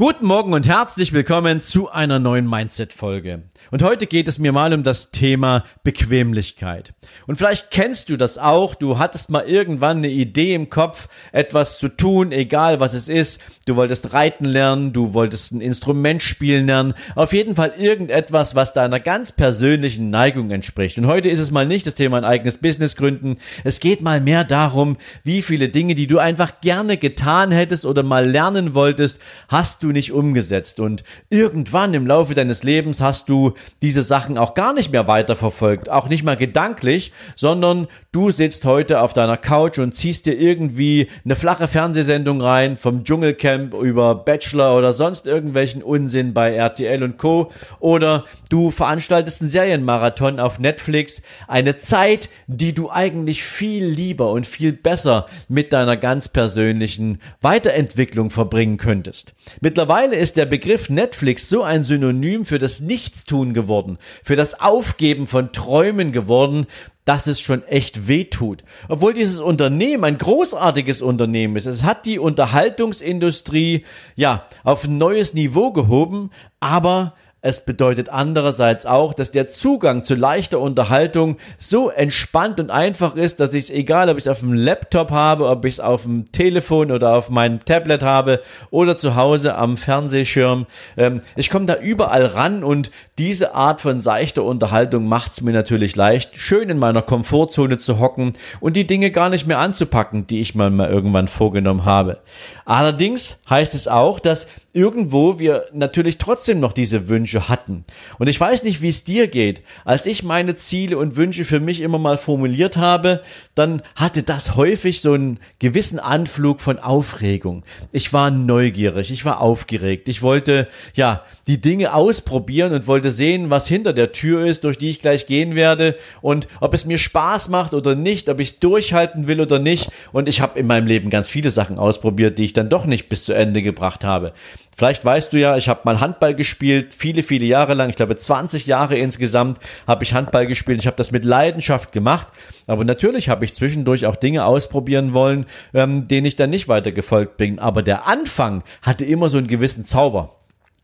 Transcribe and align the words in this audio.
Guten 0.00 0.24
Morgen 0.24 0.54
und 0.54 0.66
herzlich 0.66 1.12
willkommen 1.12 1.60
zu 1.60 1.90
einer 1.90 2.18
neuen 2.18 2.48
Mindset-Folge. 2.48 3.42
Und 3.70 3.82
heute 3.82 4.06
geht 4.06 4.28
es 4.28 4.38
mir 4.38 4.50
mal 4.50 4.72
um 4.72 4.82
das 4.82 5.10
Thema 5.10 5.62
Bequemlichkeit. 5.82 6.94
Und 7.26 7.36
vielleicht 7.36 7.70
kennst 7.70 8.08
du 8.08 8.16
das 8.16 8.38
auch. 8.38 8.74
Du 8.74 8.98
hattest 8.98 9.28
mal 9.28 9.44
irgendwann 9.46 9.98
eine 9.98 10.08
Idee 10.08 10.54
im 10.54 10.70
Kopf, 10.70 11.08
etwas 11.32 11.78
zu 11.78 11.88
tun, 11.88 12.32
egal 12.32 12.80
was 12.80 12.94
es 12.94 13.10
ist. 13.10 13.42
Du 13.66 13.76
wolltest 13.76 14.14
reiten 14.14 14.46
lernen, 14.46 14.94
du 14.94 15.12
wolltest 15.12 15.52
ein 15.52 15.60
Instrument 15.60 16.22
spielen 16.22 16.66
lernen. 16.66 16.94
Auf 17.14 17.34
jeden 17.34 17.54
Fall 17.54 17.74
irgendetwas, 17.76 18.54
was 18.54 18.72
deiner 18.72 19.00
ganz 19.00 19.32
persönlichen 19.32 20.08
Neigung 20.08 20.50
entspricht. 20.50 20.96
Und 20.96 21.08
heute 21.08 21.28
ist 21.28 21.40
es 21.40 21.50
mal 21.50 21.66
nicht 21.66 21.86
das 21.86 21.94
Thema 21.94 22.16
ein 22.16 22.24
eigenes 22.24 22.56
Business 22.56 22.96
gründen. 22.96 23.36
Es 23.64 23.80
geht 23.80 24.00
mal 24.00 24.22
mehr 24.22 24.44
darum, 24.44 24.96
wie 25.24 25.42
viele 25.42 25.68
Dinge, 25.68 25.94
die 25.94 26.06
du 26.06 26.16
einfach 26.18 26.62
gerne 26.62 26.96
getan 26.96 27.52
hättest 27.52 27.84
oder 27.84 28.02
mal 28.02 28.26
lernen 28.26 28.74
wolltest, 28.74 29.20
hast 29.48 29.82
du 29.82 29.89
nicht 29.92 30.12
umgesetzt. 30.12 30.80
Und 30.80 31.04
irgendwann 31.28 31.94
im 31.94 32.06
Laufe 32.06 32.34
deines 32.34 32.62
Lebens 32.62 33.00
hast 33.00 33.28
du 33.28 33.54
diese 33.82 34.02
Sachen 34.02 34.38
auch 34.38 34.54
gar 34.54 34.72
nicht 34.72 34.92
mehr 34.92 35.06
weiterverfolgt, 35.06 35.88
auch 35.88 36.08
nicht 36.08 36.24
mal 36.24 36.36
gedanklich, 36.36 37.12
sondern 37.36 37.88
du 38.12 38.30
sitzt 38.30 38.64
heute 38.64 39.00
auf 39.00 39.12
deiner 39.12 39.36
Couch 39.36 39.78
und 39.78 39.94
ziehst 39.94 40.26
dir 40.26 40.38
irgendwie 40.38 41.08
eine 41.24 41.36
flache 41.36 41.68
Fernsehsendung 41.68 42.40
rein, 42.40 42.76
vom 42.76 43.04
Dschungelcamp 43.04 43.74
über 43.74 44.14
Bachelor 44.14 44.76
oder 44.76 44.92
sonst 44.92 45.26
irgendwelchen 45.26 45.82
Unsinn 45.82 46.34
bei 46.34 46.54
RTL 46.54 47.02
und 47.02 47.18
Co. 47.18 47.50
Oder 47.78 48.24
du 48.48 48.70
veranstaltest 48.70 49.40
einen 49.40 49.50
Serienmarathon 49.50 50.40
auf 50.40 50.58
Netflix, 50.58 51.22
eine 51.48 51.76
Zeit, 51.76 52.28
die 52.46 52.74
du 52.74 52.90
eigentlich 52.90 53.42
viel 53.42 53.84
lieber 53.84 54.30
und 54.30 54.46
viel 54.46 54.72
besser 54.72 55.26
mit 55.48 55.72
deiner 55.72 55.96
ganz 55.96 56.28
persönlichen 56.28 57.20
Weiterentwicklung 57.40 58.30
verbringen 58.30 58.76
könntest. 58.76 59.34
Mittlerweile 59.70 60.16
ist 60.16 60.36
der 60.36 60.46
Begriff 60.46 60.90
Netflix 60.90 61.48
so 61.48 61.62
ein 61.62 61.84
Synonym 61.84 62.44
für 62.44 62.58
das 62.58 62.80
Nichtstun 62.80 63.54
geworden, 63.54 63.98
für 64.24 64.34
das 64.34 64.58
Aufgeben 64.58 65.28
von 65.28 65.52
Träumen 65.52 66.10
geworden, 66.10 66.66
dass 67.04 67.28
es 67.28 67.40
schon 67.40 67.62
echt 67.68 68.08
weh 68.08 68.24
tut. 68.24 68.64
Obwohl 68.88 69.14
dieses 69.14 69.38
Unternehmen 69.38 70.02
ein 70.02 70.18
großartiges 70.18 71.02
Unternehmen 71.02 71.54
ist. 71.54 71.66
Es 71.66 71.84
hat 71.84 72.04
die 72.04 72.18
Unterhaltungsindustrie, 72.18 73.84
ja, 74.16 74.44
auf 74.64 74.82
ein 74.82 74.98
neues 74.98 75.34
Niveau 75.34 75.70
gehoben, 75.70 76.30
aber 76.58 77.14
es 77.42 77.62
bedeutet 77.62 78.10
andererseits 78.10 78.84
auch, 78.84 79.14
dass 79.14 79.30
der 79.30 79.48
Zugang 79.48 80.04
zu 80.04 80.14
leichter 80.14 80.60
Unterhaltung 80.60 81.38
so 81.56 81.88
entspannt 81.88 82.60
und 82.60 82.70
einfach 82.70 83.16
ist, 83.16 83.40
dass 83.40 83.54
ich 83.54 83.64
es 83.64 83.70
egal, 83.70 84.10
ob 84.10 84.18
ich 84.18 84.24
es 84.24 84.28
auf 84.28 84.40
dem 84.40 84.52
Laptop 84.52 85.10
habe, 85.10 85.48
ob 85.48 85.64
ich 85.64 85.74
es 85.74 85.80
auf 85.80 86.02
dem 86.02 86.30
Telefon 86.32 86.92
oder 86.92 87.14
auf 87.14 87.30
meinem 87.30 87.64
Tablet 87.64 88.02
habe 88.02 88.40
oder 88.70 88.94
zu 88.98 89.14
Hause 89.14 89.54
am 89.54 89.78
Fernsehschirm. 89.78 90.66
Ähm, 90.98 91.22
ich 91.34 91.48
komme 91.48 91.64
da 91.64 91.76
überall 91.76 92.26
ran 92.26 92.62
und 92.62 92.90
diese 93.16 93.54
Art 93.54 93.80
von 93.80 94.00
seichter 94.00 94.44
Unterhaltung 94.44 95.06
macht 95.08 95.32
es 95.32 95.40
mir 95.40 95.52
natürlich 95.52 95.96
leicht, 95.96 96.36
schön 96.36 96.68
in 96.68 96.78
meiner 96.78 97.00
Komfortzone 97.00 97.78
zu 97.78 97.98
hocken 97.98 98.32
und 98.60 98.76
die 98.76 98.86
Dinge 98.86 99.10
gar 99.10 99.30
nicht 99.30 99.46
mehr 99.46 99.60
anzupacken, 99.60 100.26
die 100.26 100.42
ich 100.42 100.54
mal, 100.54 100.68
mal 100.70 100.90
irgendwann 100.90 101.28
vorgenommen 101.28 101.86
habe. 101.86 102.18
Allerdings 102.66 103.40
heißt 103.48 103.74
es 103.74 103.88
auch, 103.88 104.20
dass 104.20 104.46
irgendwo 104.72 105.38
wir 105.38 105.66
natürlich 105.72 106.18
trotzdem 106.18 106.60
noch 106.60 106.72
diese 106.72 107.08
Wünsche 107.08 107.48
hatten. 107.48 107.84
Und 108.18 108.28
ich 108.28 108.38
weiß 108.38 108.62
nicht, 108.62 108.82
wie 108.82 108.88
es 108.88 109.04
dir 109.04 109.26
geht. 109.26 109.62
Als 109.84 110.06
ich 110.06 110.22
meine 110.22 110.54
Ziele 110.54 110.96
und 110.96 111.16
Wünsche 111.16 111.44
für 111.44 111.58
mich 111.58 111.80
immer 111.80 111.98
mal 111.98 112.18
formuliert 112.18 112.76
habe, 112.76 113.22
dann 113.56 113.82
hatte 113.96 114.22
das 114.22 114.54
häufig 114.54 115.00
so 115.00 115.12
einen 115.12 115.40
gewissen 115.58 115.98
Anflug 115.98 116.60
von 116.60 116.78
Aufregung. 116.78 117.64
Ich 117.90 118.12
war 118.12 118.30
neugierig, 118.30 119.10
ich 119.10 119.24
war 119.24 119.40
aufgeregt. 119.40 120.08
Ich 120.08 120.22
wollte, 120.22 120.68
ja, 120.94 121.24
die 121.48 121.60
Dinge 121.60 121.92
ausprobieren 121.92 122.72
und 122.72 122.86
wollte 122.86 123.10
sehen, 123.10 123.50
was 123.50 123.66
hinter 123.66 123.92
der 123.92 124.12
Tür 124.12 124.46
ist, 124.46 124.62
durch 124.62 124.78
die 124.78 124.90
ich 124.90 125.00
gleich 125.00 125.26
gehen 125.26 125.56
werde 125.56 125.96
und 126.22 126.46
ob 126.60 126.74
es 126.74 126.84
mir 126.84 126.98
Spaß 126.98 127.48
macht 127.48 127.74
oder 127.74 127.96
nicht, 127.96 128.28
ob 128.28 128.38
ich 128.38 128.50
es 128.50 128.58
durchhalten 128.60 129.26
will 129.26 129.40
oder 129.40 129.58
nicht. 129.58 129.90
Und 130.12 130.28
ich 130.28 130.40
habe 130.40 130.60
in 130.60 130.68
meinem 130.68 130.86
Leben 130.86 131.10
ganz 131.10 131.28
viele 131.28 131.50
Sachen 131.50 131.78
ausprobiert, 131.78 132.38
die 132.38 132.44
ich 132.44 132.52
dann 132.52 132.68
doch 132.68 132.86
nicht 132.86 133.08
bis 133.08 133.24
zu 133.24 133.32
Ende 133.32 133.62
gebracht 133.62 134.04
habe. 134.04 134.32
Vielleicht 134.76 135.04
weißt 135.04 135.32
du 135.32 135.38
ja, 135.38 135.56
ich 135.56 135.68
habe 135.68 135.80
mal 135.84 136.00
Handball 136.00 136.34
gespielt, 136.34 136.94
viele, 136.94 137.22
viele 137.22 137.44
Jahre 137.44 137.74
lang, 137.74 137.90
ich 137.90 137.96
glaube 137.96 138.16
20 138.16 138.66
Jahre 138.66 138.96
insgesamt 138.96 139.58
habe 139.86 140.04
ich 140.04 140.14
Handball 140.14 140.46
gespielt. 140.46 140.80
Ich 140.80 140.86
habe 140.86 140.96
das 140.96 141.10
mit 141.10 141.24
Leidenschaft 141.24 141.92
gemacht, 141.92 142.28
aber 142.66 142.84
natürlich 142.84 143.28
habe 143.28 143.44
ich 143.44 143.54
zwischendurch 143.54 144.06
auch 144.06 144.16
Dinge 144.16 144.44
ausprobieren 144.44 145.12
wollen, 145.12 145.46
ähm, 145.74 146.08
denen 146.08 146.26
ich 146.26 146.36
dann 146.36 146.50
nicht 146.50 146.68
weiter 146.68 146.92
gefolgt 146.92 147.36
bin. 147.36 147.58
Aber 147.58 147.82
der 147.82 148.06
Anfang 148.06 148.62
hatte 148.82 149.04
immer 149.04 149.28
so 149.28 149.38
einen 149.38 149.48
gewissen 149.48 149.84
Zauber. 149.84 150.39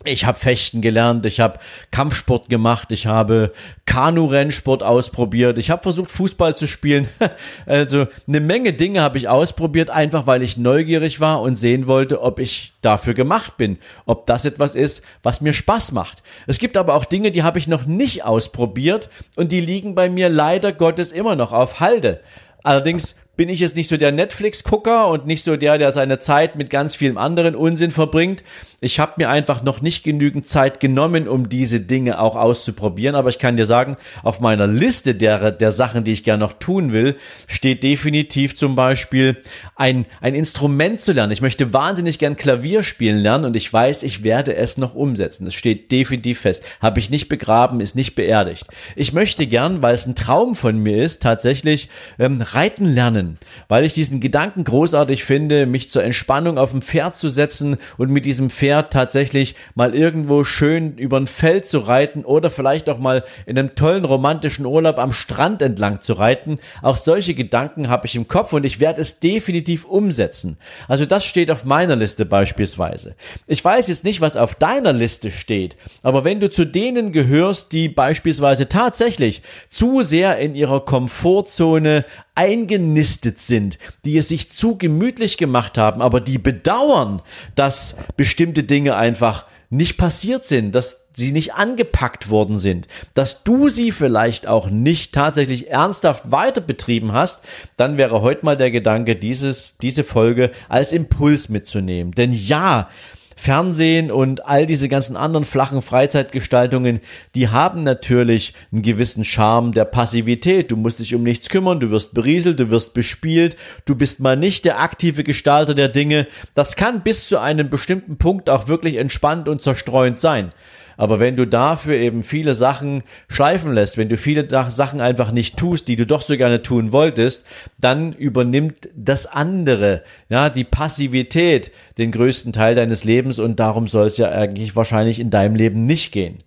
Ich 0.07 0.25
habe 0.25 0.39
Fechten 0.39 0.83
gelernt, 0.83 1.27
ich 1.27 1.41
habe 1.41 1.59
Kampfsport 1.91 2.49
gemacht, 2.49 2.93
ich 2.93 3.07
habe 3.07 3.53
Kanu-Rennsport 3.87 4.85
ausprobiert, 4.85 5.59
ich 5.59 5.71
habe 5.71 5.83
versucht 5.83 6.13
Fußball 6.13 6.57
zu 6.57 6.69
spielen. 6.69 7.09
also 7.67 8.07
eine 8.29 8.41
Menge 8.41 8.73
Dinge 8.73 9.03
habe 9.03 9.19
ich 9.19 9.29
ausprobiert, 9.29 9.91
einfach 9.91 10.27
weil 10.29 10.43
ich 10.43 10.57
neugierig 10.57 11.19
war 11.19 11.43
und 11.43 11.57
sehen 11.57 11.89
wollte, 11.89 12.23
ob 12.23 12.39
ich 12.39 12.75
dafür 12.83 13.15
gemacht 13.15 13.57
bin, 13.57 13.79
ob 14.05 14.27
das 14.27 14.45
etwas 14.45 14.77
ist, 14.77 15.03
was 15.25 15.41
mir 15.41 15.53
Spaß 15.53 15.91
macht. 15.91 16.23
Es 16.47 16.61
gibt 16.61 16.77
aber 16.77 16.95
auch 16.95 17.05
Dinge, 17.05 17.33
die 17.33 17.43
habe 17.43 17.59
ich 17.59 17.67
noch 17.67 17.85
nicht 17.85 18.25
ausprobiert 18.25 19.11
und 19.35 19.51
die 19.51 19.61
liegen 19.61 19.97
bei 19.97 20.09
mir 20.09 20.29
leider 20.29 20.73
Gottes 20.73 21.11
immer 21.11 21.35
noch 21.35 21.53
auf 21.53 21.81
Halde. 21.81 22.21
Allerdings 22.63 23.17
bin 23.37 23.49
ich 23.51 23.61
jetzt 23.61 23.77
nicht 23.77 23.89
so 23.89 23.97
der 23.97 24.13
Netflix-Gucker 24.13 25.09
und 25.09 25.27
nicht 25.27 25.43
so 25.43 25.57
der, 25.57 25.77
der 25.77 25.93
seine 25.93 26.19
Zeit 26.19 26.57
mit 26.57 26.71
ganz 26.71 26.97
vielem 26.97 27.19
anderen 27.19 27.55
Unsinn 27.55 27.91
verbringt. 27.91 28.43
Ich 28.81 28.99
habe 28.99 29.15
mir 29.17 29.29
einfach 29.29 29.63
noch 29.63 29.81
nicht 29.81 30.05
genügend 30.05 30.49
Zeit 30.49 30.81
genommen, 30.81 31.29
um 31.29 31.49
diese 31.49 31.81
Dinge 31.81 32.21
auch 32.21 32.37
auszuprobieren. 32.37 33.15
Aber 33.15 33.29
ich 33.29 33.39
kann 33.39 33.57
dir 33.57 33.67
sagen, 33.67 33.97
auf 34.23 34.41
meiner 34.41 34.67
Liste 34.67 35.15
der, 35.15 35.51
der 35.51 35.73
Sachen, 35.73 36.05
die 36.05 36.13
ich 36.13 36.25
gerne 36.25 36.45
noch 36.45 36.55
tun 36.55 36.93
will, 36.93 37.17
steht 37.47 37.83
definitiv 37.83 38.57
zum 38.57 38.75
Beispiel 38.75 39.37
ein, 39.77 40.07
ein 40.21 40.35
Instrument 40.35 41.01
zu 41.01 41.13
lernen. 41.13 41.33
Ich 41.33 41.43
möchte 41.43 41.73
wahnsinnig 41.73 42.19
gern 42.19 42.37
Klavier 42.37 42.83
spielen 42.83 43.19
lernen 43.19 43.47
und 43.47 43.57
ich 43.57 43.71
weiß, 43.71 44.03
ich 44.03 44.25
werde 44.25 44.55
es 44.55 44.79
noch 44.79 44.95
umsetzen. 44.95 45.47
Es 45.47 45.55
steht 45.55 45.91
definitiv 45.93 46.41
fest. 46.41 46.63
Habe 46.81 47.01
ich 47.01 47.11
nicht 47.11 47.29
begraben, 47.29 47.81
ist 47.81 47.97
nicht 47.97 48.15
beerdigt. 48.15 48.67
Ich 48.95 49.13
möchte 49.13 49.47
gern, 49.47 49.83
weil 49.83 49.95
es 49.95 50.07
ein 50.07 50.15
Traum 50.15 50.55
von 50.55 50.79
mir 50.79 51.03
ist, 51.03 51.23
tatsächlich 51.23 51.89
ähm, 52.19 52.43
reiten 52.43 52.87
lernen 52.87 53.26
können, 53.27 53.39
weil 53.69 53.85
ich 53.85 53.95
diesen 53.95 54.21
Gedanken 54.21 54.65
großartig 54.65 55.25
finde, 55.25 55.67
mich 55.67 55.91
zur 55.91 56.05
Entspannung 56.05 56.59
auf 56.59 56.71
dem 56.71 56.83
Pferd 56.83 57.17
zu 57.17 57.29
setzen 57.29 57.77
und 57.97 58.11
mit 58.11 58.25
diesem 58.25 58.51
Pferd 58.51 58.93
tatsächlich 58.93 59.57
mal 59.75 59.95
irgendwo 59.95 60.45
schön 60.45 60.97
über 60.99 61.19
ein 61.19 61.27
Feld 61.27 61.69
zu 61.69 61.79
reiten 61.79 62.25
oder 62.25 62.51
vielleicht 62.51 62.89
auch 62.89 62.99
mal 62.99 63.25
in 63.47 63.59
einem 63.59 63.75
tollen 63.75 64.05
romantischen 64.05 64.67
Urlaub 64.67 64.99
am 64.99 65.13
Strand 65.13 65.63
entlang 65.63 66.01
zu 66.01 66.15
reiten. 66.15 66.59
Auch 66.83 66.97
solche 66.97 67.35
Gedanken 67.35 67.89
habe 67.89 68.07
ich 68.07 68.15
im 68.15 68.29
Kopf 68.29 68.53
und 68.53 68.65
ich 68.65 68.81
werde 68.81 69.01
es 69.01 69.21
definitiv 69.21 69.85
umsetzen. 69.85 70.57
Also 70.89 71.07
das 71.07 71.25
steht 71.25 71.51
auf 71.51 71.65
meiner 71.65 71.97
Liste 71.97 72.25
beispielsweise. 72.27 73.15
Ich 73.47 73.65
weiß 73.65 73.89
jetzt 73.89 74.05
nicht, 74.05 74.21
was 74.21 74.37
auf 74.37 74.55
deiner 74.55 74.93
Liste 74.93 75.31
steht, 75.31 75.77
aber 76.03 76.25
wenn 76.25 76.41
du 76.41 76.51
zu 76.51 76.65
denen 76.65 77.13
gehörst, 77.13 77.73
die 77.73 77.89
beispielsweise 77.89 78.69
tatsächlich 78.69 79.43
zu 79.69 80.03
sehr 80.03 80.39
in 80.39 80.55
ihrer 80.55 80.85
Komfortzone 80.85 82.05
eingenistet 82.37 83.16
sind, 83.25 83.79
die 84.05 84.17
es 84.17 84.29
sich 84.29 84.51
zu 84.51 84.77
gemütlich 84.77 85.37
gemacht 85.37 85.79
haben, 85.79 86.03
aber 86.03 86.21
die 86.21 86.39
bedauern, 86.39 87.23
dass 87.55 87.97
bestimmte 88.17 88.65
Dinge 88.65 88.97
einfach 88.97 89.47
nicht 89.71 89.97
passiert 89.97 90.45
sind, 90.45 90.75
dass 90.75 91.09
sie 91.13 91.33
nicht 91.33 91.55
angepackt 91.55 92.31
worden 92.31 92.59
sind, 92.59 92.87
dass 93.15 93.43
du 93.43 93.69
sie 93.69 93.91
vielleicht 93.91 94.47
auch 94.47 94.71
nicht 94.71 95.13
tatsächlich 95.13 95.71
ernsthaft 95.71 96.31
weiter 96.31 96.61
betrieben 96.61 97.13
hast, 97.13 97.43
dann 97.77 97.97
wäre 97.97 98.23
heute 98.23 98.45
mal 98.45 98.57
der 98.57 98.71
Gedanke, 98.71 99.17
dieses, 99.17 99.75
diese 99.83 100.05
Folge 100.05 100.53
als 100.69 100.93
Impuls 100.93 101.49
mitzunehmen. 101.49 102.13
Denn 102.13 102.33
ja, 102.33 102.89
Fernsehen 103.39 104.11
und 104.11 104.47
all 104.47 104.65
diese 104.65 104.89
ganzen 104.89 105.17
anderen 105.17 105.45
flachen 105.45 105.83
Freizeitgestaltungen, 105.83 107.01
die 107.35 107.49
haben 107.49 107.83
natürlich 107.83 108.55
einen 108.73 108.81
gewissen 108.81 109.25
Charme 109.25 109.73
der 109.73 109.85
Passivität. 109.85 110.71
Du 110.71 110.77
musst 110.77 110.99
dich 111.01 111.15
um 111.15 111.23
nichts 111.23 111.51
kümmern, 111.51 111.79
du 111.79 111.91
wirst 111.91 112.15
berieselt, 112.15 112.59
du 112.59 112.71
wirst 112.71 112.95
bespielt, 112.95 113.57
du 113.85 113.95
bist 113.95 114.21
mal 114.21 114.37
nicht 114.37 114.65
der 114.65 114.81
aktive 114.81 115.23
Gestalter 115.23 115.75
der 115.75 115.89
Dinge. 115.89 116.27
Das 116.55 116.77
kann 116.77 117.03
bis 117.03 117.29
zu 117.29 117.39
einem 117.39 117.69
bestimmten 117.69 118.17
Punkt 118.17 118.49
auch 118.49 118.69
wirklich 118.69 118.97
entspannt 118.97 119.49
und 119.49 119.63
zerstreuend 119.63 120.19
sein. 120.19 120.53
Aber 120.97 121.21
wenn 121.21 121.37
du 121.37 121.47
dafür 121.47 121.97
eben 121.97 122.23
viele 122.23 122.55
Sachen 122.55 123.03
schleifen 123.29 123.73
lässt, 123.73 123.99
wenn 123.99 124.09
du 124.09 124.17
viele 124.17 124.47
Sachen 124.71 125.01
einfach 125.01 125.33
nicht 125.33 125.57
tust, 125.57 125.89
die 125.89 125.97
du 125.97 126.07
doch 126.07 126.23
so 126.23 126.37
gerne 126.37 126.63
tun 126.63 126.93
wolltest, 126.93 127.47
dann 127.79 128.13
übernimmt 128.13 128.89
das 128.95 129.27
andere, 129.27 130.03
ja, 130.29 130.51
die 130.51 130.65
Passivität 130.65 131.71
den 131.99 132.13
größten 132.13 132.53
Teil 132.53 132.75
deines 132.75 133.05
Lebens 133.05 133.39
und 133.39 133.61
darum 133.61 133.89
soll 133.89 134.07
es 134.07 134.17
ja 134.17 134.31
eigentlich 134.31 134.77
wahrscheinlich 134.77 135.21
in 135.21 135.31
deinem 135.31 135.55
Leben 135.55 135.87
nicht 135.87 136.13
gehen. 136.13 136.39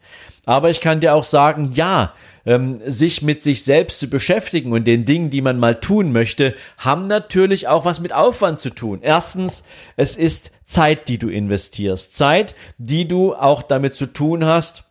Aber 0.49 0.71
ich 0.71 0.81
kann 0.81 0.99
dir 0.99 1.13
auch 1.13 1.25
sagen, 1.25 1.73
ja, 1.75 2.13
ähm, 2.43 2.79
sich 2.83 3.21
mit 3.21 3.43
sich 3.43 3.63
selbst 3.63 3.99
zu 3.99 4.09
beschäftigen 4.09 4.71
und 4.71 4.87
den 4.87 5.05
Dingen, 5.05 5.29
die 5.29 5.43
man 5.43 5.59
mal 5.59 5.75
tun 5.75 6.11
möchte, 6.11 6.55
haben 6.79 7.05
natürlich 7.05 7.67
auch 7.67 7.85
was 7.85 7.99
mit 7.99 8.13
Aufwand 8.13 8.59
zu 8.59 8.71
tun. 8.71 8.97
Erstens, 9.03 9.63
es 9.95 10.15
ist 10.15 10.49
Zeit, 10.65 11.07
die 11.07 11.19
du 11.19 11.29
investierst. 11.29 12.15
Zeit, 12.15 12.55
die 12.79 13.07
du 13.07 13.35
auch 13.35 13.61
damit 13.61 13.93
zu 13.93 14.07
tun 14.07 14.43
hast, 14.43 14.85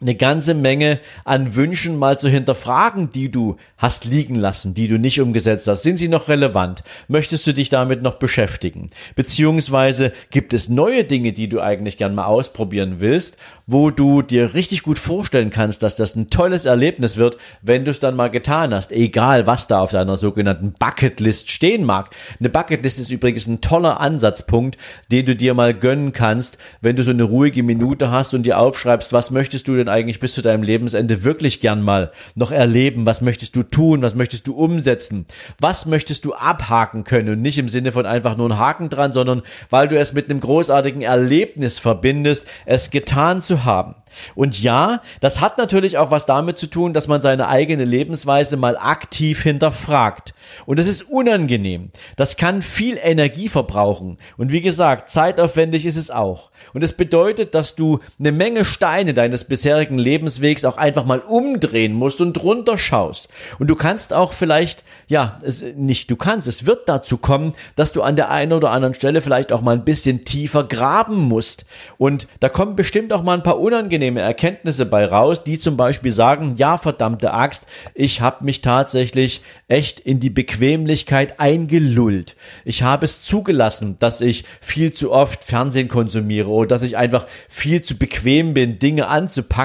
eine 0.00 0.14
ganze 0.16 0.54
Menge 0.54 0.98
an 1.24 1.54
Wünschen 1.54 1.98
mal 1.98 2.18
zu 2.18 2.28
hinterfragen, 2.28 3.12
die 3.12 3.30
du 3.30 3.56
hast 3.78 4.04
liegen 4.04 4.34
lassen, 4.34 4.74
die 4.74 4.88
du 4.88 4.98
nicht 4.98 5.20
umgesetzt 5.20 5.68
hast. 5.68 5.82
Sind 5.82 5.98
sie 5.98 6.08
noch 6.08 6.28
relevant? 6.28 6.82
Möchtest 7.06 7.46
du 7.46 7.54
dich 7.54 7.70
damit 7.70 8.02
noch 8.02 8.14
beschäftigen? 8.14 8.90
Beziehungsweise 9.14 10.12
gibt 10.30 10.52
es 10.52 10.68
neue 10.68 11.04
Dinge, 11.04 11.32
die 11.32 11.48
du 11.48 11.60
eigentlich 11.60 11.96
gern 11.96 12.14
mal 12.14 12.24
ausprobieren 12.24 12.96
willst, 12.98 13.38
wo 13.66 13.90
du 13.90 14.22
dir 14.22 14.54
richtig 14.54 14.82
gut 14.82 14.98
vorstellen 14.98 15.50
kannst, 15.50 15.82
dass 15.82 15.96
das 15.96 16.16
ein 16.16 16.28
tolles 16.28 16.64
Erlebnis 16.64 17.16
wird, 17.16 17.38
wenn 17.62 17.84
du 17.84 17.92
es 17.92 18.00
dann 18.00 18.16
mal 18.16 18.30
getan 18.30 18.74
hast. 18.74 18.90
Egal, 18.90 19.46
was 19.46 19.68
da 19.68 19.80
auf 19.80 19.92
deiner 19.92 20.16
sogenannten 20.16 20.72
Bucketlist 20.72 21.50
stehen 21.50 21.84
mag. 21.84 22.10
Eine 22.40 22.50
Bucketlist 22.50 22.98
ist 22.98 23.10
übrigens 23.10 23.46
ein 23.46 23.60
toller 23.60 24.00
Ansatzpunkt, 24.00 24.76
den 25.12 25.24
du 25.24 25.36
dir 25.36 25.54
mal 25.54 25.72
gönnen 25.72 26.12
kannst, 26.12 26.58
wenn 26.80 26.96
du 26.96 27.04
so 27.04 27.10
eine 27.10 27.22
ruhige 27.22 27.62
Minute 27.62 28.10
hast 28.10 28.34
und 28.34 28.42
dir 28.42 28.58
aufschreibst, 28.58 29.12
was 29.12 29.30
möchtest 29.30 29.68
du 29.68 29.83
denn 29.84 29.92
eigentlich 29.92 30.20
bis 30.20 30.34
zu 30.34 30.42
deinem 30.42 30.62
Lebensende 30.62 31.24
wirklich 31.24 31.60
gern 31.60 31.82
mal 31.82 32.12
noch 32.34 32.50
erleben? 32.50 33.06
Was 33.06 33.20
möchtest 33.20 33.56
du 33.56 33.62
tun? 33.62 34.02
Was 34.02 34.14
möchtest 34.14 34.46
du 34.46 34.54
umsetzen? 34.54 35.26
Was 35.60 35.86
möchtest 35.86 36.24
du 36.24 36.34
abhaken 36.34 37.04
können? 37.04 37.30
Und 37.30 37.42
nicht 37.42 37.58
im 37.58 37.68
Sinne 37.68 37.92
von 37.92 38.06
einfach 38.06 38.36
nur 38.36 38.48
ein 38.50 38.58
Haken 38.58 38.90
dran, 38.90 39.12
sondern 39.12 39.42
weil 39.70 39.88
du 39.88 39.98
es 39.98 40.12
mit 40.12 40.30
einem 40.30 40.40
großartigen 40.40 41.02
Erlebnis 41.02 41.78
verbindest, 41.78 42.46
es 42.66 42.90
getan 42.90 43.42
zu 43.42 43.64
haben. 43.64 43.94
Und 44.34 44.62
ja, 44.62 45.00
das 45.20 45.40
hat 45.40 45.58
natürlich 45.58 45.98
auch 45.98 46.10
was 46.10 46.26
damit 46.26 46.58
zu 46.58 46.66
tun, 46.66 46.92
dass 46.92 47.08
man 47.08 47.20
seine 47.20 47.48
eigene 47.48 47.84
Lebensweise 47.84 48.56
mal 48.56 48.76
aktiv 48.76 49.42
hinterfragt. 49.42 50.34
Und 50.66 50.78
das 50.78 50.86
ist 50.86 51.02
unangenehm. 51.02 51.90
Das 52.16 52.36
kann 52.36 52.62
viel 52.62 52.98
Energie 53.02 53.48
verbrauchen. 53.48 54.18
Und 54.36 54.52
wie 54.52 54.60
gesagt, 54.60 55.08
zeitaufwendig 55.10 55.86
ist 55.86 55.96
es 55.96 56.10
auch. 56.10 56.50
Und 56.72 56.84
es 56.84 56.92
bedeutet, 56.92 57.54
dass 57.54 57.74
du 57.74 58.00
eine 58.18 58.32
Menge 58.32 58.64
Steine 58.64 59.14
deines 59.14 59.44
bisherigen 59.74 59.98
Lebenswegs 59.98 60.64
auch 60.64 60.76
einfach 60.76 61.04
mal 61.04 61.18
umdrehen 61.18 61.94
musst 61.94 62.20
und 62.20 62.34
drunter 62.34 62.78
schaust. 62.78 63.28
Und 63.58 63.68
du 63.68 63.74
kannst 63.74 64.12
auch 64.12 64.32
vielleicht, 64.32 64.84
ja, 65.08 65.38
es, 65.42 65.62
nicht 65.76 66.10
du 66.10 66.16
kannst, 66.16 66.46
es 66.46 66.64
wird 66.64 66.88
dazu 66.88 67.16
kommen, 67.16 67.54
dass 67.74 67.92
du 67.92 68.02
an 68.02 68.14
der 68.14 68.30
einen 68.30 68.52
oder 68.52 68.70
anderen 68.70 68.94
Stelle 68.94 69.20
vielleicht 69.20 69.52
auch 69.52 69.62
mal 69.62 69.74
ein 69.74 69.84
bisschen 69.84 70.24
tiefer 70.24 70.64
graben 70.64 71.16
musst. 71.16 71.64
Und 71.98 72.28
da 72.38 72.48
kommen 72.48 72.76
bestimmt 72.76 73.12
auch 73.12 73.22
mal 73.22 73.36
ein 73.36 73.42
paar 73.42 73.58
unangenehme 73.58 74.20
Erkenntnisse 74.20 74.86
bei 74.86 75.04
raus, 75.04 75.42
die 75.42 75.58
zum 75.58 75.76
Beispiel 75.76 76.12
sagen, 76.12 76.54
ja, 76.56 76.78
verdammte 76.78 77.32
Axt, 77.32 77.66
ich 77.94 78.20
habe 78.20 78.44
mich 78.44 78.60
tatsächlich 78.60 79.42
echt 79.66 79.98
in 79.98 80.20
die 80.20 80.30
Bequemlichkeit 80.30 81.40
eingelullt. 81.40 82.36
Ich 82.64 82.82
habe 82.82 83.04
es 83.04 83.24
zugelassen, 83.24 83.96
dass 83.98 84.20
ich 84.20 84.44
viel 84.60 84.92
zu 84.92 85.10
oft 85.10 85.42
Fernsehen 85.42 85.88
konsumiere 85.88 86.48
oder 86.48 86.68
dass 86.68 86.82
ich 86.82 86.96
einfach 86.96 87.26
viel 87.48 87.82
zu 87.82 87.96
bequem 87.96 88.54
bin, 88.54 88.78
Dinge 88.78 89.08
anzupacken, 89.08 89.63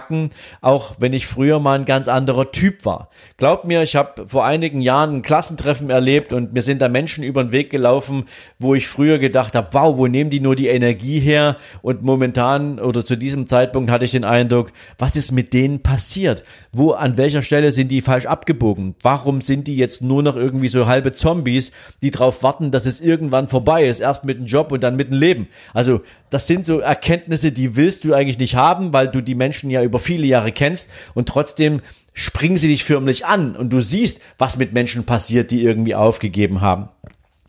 auch 0.62 0.96
wenn 1.00 1.14
ich 1.14 1.28
früher 1.28 1.60
mal 1.60 1.78
ein 1.78 1.86
ganz 1.86 2.08
anderer 2.08 2.52
Typ 2.52 2.86
war. 2.86 3.10
Glaub 3.38 3.66
mir, 3.66 3.84
ich 3.84 3.96
habe 3.96 4.28
vor 4.28 4.46
einigen 4.46 4.82
Jahren 4.82 5.16
ein 5.16 5.22
Klassentreffen 5.22 5.90
erlebt 5.90 6.34
und 6.34 6.54
mir 6.54 6.62
sind 6.62 6.82
da 6.82 6.90
Menschen 6.90 7.24
über 7.24 7.44
den 7.44 7.52
Weg 7.52 7.70
gelaufen, 7.70 8.26
wo 8.60 8.76
ich 8.76 8.88
früher 8.88 9.20
gedacht 9.20 9.56
habe, 9.56 9.70
wow, 9.72 9.98
wo 9.98 10.08
nehmen 10.08 10.30
die 10.30 10.40
nur 10.40 10.56
die 10.56 10.68
Energie 10.68 11.20
her? 11.20 11.58
Und 11.82 12.04
momentan 12.04 12.80
oder 12.80 13.04
zu 13.06 13.18
diesem 13.18 13.48
Zeitpunkt 13.48 13.92
hatte 13.92 14.06
ich 14.06 14.12
den 14.12 14.24
Eindruck, 14.24 14.72
was 14.98 15.16
ist 15.16 15.32
mit 15.32 15.54
denen 15.54 15.82
passiert? 15.82 16.44
Wo, 16.72 16.92
an 16.92 17.18
welcher 17.18 17.44
Stelle 17.44 17.72
sind 17.72 17.90
die 17.90 18.02
falsch 18.02 18.26
abgebogen? 18.26 18.96
Warum 19.02 19.42
sind 19.42 19.68
die 19.68 19.76
jetzt 19.76 20.02
nur 20.02 20.24
noch 20.24 20.36
irgendwie 20.36 20.70
so 20.70 20.88
halbe 20.88 21.14
Zombies, 21.14 21.72
die 22.02 22.12
darauf 22.12 22.44
warten, 22.44 22.72
dass 22.72 22.86
es 22.86 23.02
irgendwann 23.02 23.48
vorbei 23.48 23.86
ist? 23.86 24.00
Erst 24.00 24.26
mit 24.26 24.38
dem 24.38 24.46
Job 24.46 24.72
und 24.72 24.82
dann 24.82 24.96
mit 24.96 25.12
dem 25.12 25.20
Leben. 25.20 25.48
Also, 25.74 26.02
das 26.30 26.48
sind 26.48 26.66
so 26.66 26.80
Erkenntnisse, 26.80 27.52
die 27.52 27.76
willst 27.76 28.04
du 28.04 28.14
eigentlich 28.14 28.38
nicht 28.38 28.56
haben, 28.56 28.94
weil 28.94 29.08
du 29.08 29.22
die 29.22 29.36
Menschen 29.36 29.70
ja 29.70 29.84
über 29.84 30.00
viele 30.00 30.28
Jahre 30.28 30.52
kennst 30.52 30.90
und 31.14 31.28
trotzdem 31.28 31.82
springen 32.14 32.58
sie 32.58 32.68
dich 32.68 32.84
förmlich 32.84 33.26
an 33.26 33.56
und 33.56 33.72
du 33.72 33.80
siehst, 33.80 34.22
was 34.38 34.58
mit 34.58 34.74
Menschen 34.74 35.06
passiert, 35.06 35.52
die 35.52 35.64
irgendwie 35.64 35.96
aufgegeben 35.96 36.62
haben. 36.62 36.90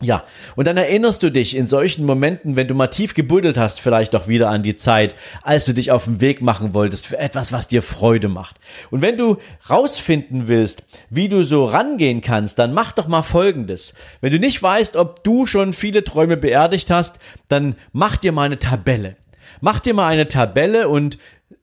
Ja, 0.02 0.25
und 0.56 0.67
dann 0.67 0.79
erinnerst 0.79 1.23
du 1.23 1.31
dich 1.31 1.55
in 1.55 1.67
solchen 1.67 2.06
Momenten, 2.06 2.56
wenn 2.56 2.67
du 2.67 2.75
mal 2.75 2.87
tief 2.87 3.12
gebuddelt 3.12 3.58
hast, 3.58 3.81
vielleicht 3.81 4.14
doch 4.14 4.29
wieder 4.29 4.49
an 4.49 4.62
die 4.62 4.76
Zeit, 4.76 5.14
als 5.43 5.67
du 5.67 5.75
dich 5.75 5.91
auf 5.91 6.05
den 6.05 6.23
Weg 6.23 6.41
machen 6.41 6.73
wolltest 6.73 7.06
für 7.06 7.19
etwas, 7.19 7.52
was 7.52 7.69
dir 7.69 7.82
Freude 7.82 8.29
macht. 8.29 8.56
Und 8.91 9.02
wenn 9.02 9.19
du 9.19 9.37
rausfinden 9.69 10.49
willst, 10.49 10.85
wie 11.11 11.29
du 11.29 11.43
so 11.44 11.67
rangehen 11.67 12.23
kannst, 12.23 12.58
dann 12.58 12.73
mach 12.73 12.93
doch 12.93 13.08
mal 13.08 13.23
Folgendes. 13.23 13.93
Wenn 14.23 14.32
du 14.32 14.38
nicht 14.38 14.62
weißt, 14.62 14.97
ob 14.97 15.23
du 15.23 15.44
schon 15.44 15.75
viele 15.75 16.03
Träume 16.03 16.38
beerdigt 16.38 16.91
hast, 16.91 17.19
dann 17.49 17.75
mach 17.93 18.17
dir 18.17 18.32
mal 18.32 18.44
eine 18.44 18.58
Tabelle. 18.58 19.17
Mach 19.61 19.81
dir 19.81 19.93
mal 19.93 20.06
eine 20.06 20.29
Tabelle 20.29 20.88
und 20.88 21.19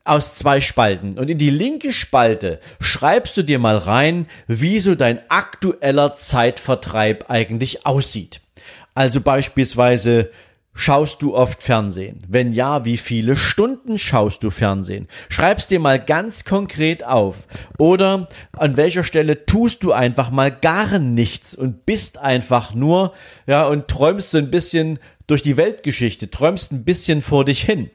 aus 0.10 0.36
zwei 0.36 0.62
Spalten. 0.62 1.18
Und 1.18 1.30
in 1.30 1.38
die 1.38 1.50
linke 1.50 1.94
Spalte 1.94 2.60
schreibst 2.80 3.38
du 3.38 3.44
dir 3.44 3.60
mal 3.60 3.78
rein, 3.78 4.28
wie 4.48 4.80
so 4.80 4.96
dein 4.96 5.20
aktueller 5.30 6.16
Zeitvertreib 6.16 7.30
eigentlich 7.30 7.86
aussieht. 7.86 8.42
Also 8.94 9.22
beispielsweise, 9.22 10.32
Schaust 10.80 11.24
du 11.24 11.36
oft 11.36 11.64
Fernsehen? 11.64 12.22
Wenn 12.28 12.54
ja, 12.54 12.86
wie 12.86 12.98
viele 12.98 13.36
Stunden 13.36 13.98
schaust 13.98 14.44
du 14.44 14.52
Fernsehen? 14.52 15.08
Schreib's 15.28 15.66
dir 15.66 15.80
mal 15.80 16.00
ganz 16.00 16.46
konkret 16.46 17.04
auf. 17.04 17.48
Oder 17.80 18.28
an 18.54 18.78
welcher 18.78 19.04
Stelle 19.04 19.48
tust 19.48 19.84
du 19.84 19.92
einfach 19.92 20.30
mal 20.30 20.52
gar 20.52 21.00
nichts 21.00 21.56
und 21.56 21.88
bist 21.88 22.20
einfach 22.20 22.76
nur, 22.76 23.14
ja, 23.48 23.66
und 23.66 23.88
träumst 23.88 24.30
so 24.30 24.38
ein 24.38 24.52
bisschen 24.52 25.00
durch 25.26 25.42
die 25.42 25.58
Weltgeschichte, 25.58 26.30
träumst 26.30 26.72
ein 26.72 26.86
bisschen 26.86 27.24
vor 27.24 27.44
dich 27.44 27.64
hin. 27.64 27.90